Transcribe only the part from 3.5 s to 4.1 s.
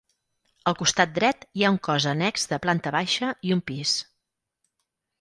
i un pis.